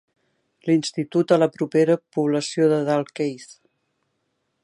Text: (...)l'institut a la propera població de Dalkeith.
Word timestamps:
(...)l'institut 0.69 1.33
a 1.35 1.37
la 1.41 1.49
propera 1.57 1.99
població 2.17 2.71
de 2.73 2.81
Dalkeith. 2.89 3.57